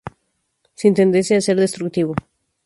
[0.73, 2.15] Sin tendencia a ser destructivo.